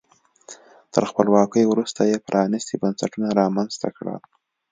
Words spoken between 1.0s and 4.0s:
خپلواکۍ وروسته یې پرانیستي بنسټونه رامنځته